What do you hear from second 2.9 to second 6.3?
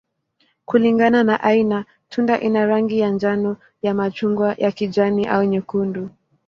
ya njano, ya machungwa, ya kijani, au nyekundu.